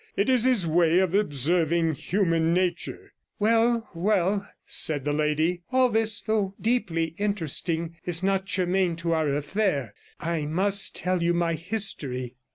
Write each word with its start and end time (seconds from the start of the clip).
It 0.17 0.29
is 0.29 0.45
his 0.45 0.65
way 0.65 0.97
of 0.97 1.13
observing 1.13 1.93
human 1.93 2.55
nature.' 2.55 3.13
'Well, 3.37 3.87
well,' 3.93 4.49
said 4.65 5.05
the 5.05 5.13
lady; 5.13 5.61
'all 5.71 5.89
this, 5.89 6.21
though 6.23 6.55
deeply 6.59 7.13
interesting, 7.19 7.95
is 8.03 8.23
not 8.23 8.45
germane 8.47 8.95
to 8.95 9.13
our 9.13 9.35
affair. 9.35 9.93
I 10.19 10.45
must 10.47 10.95
tell 10.95 11.21
you 11.21 11.35
my 11.35 11.53
history.' 11.53 12.33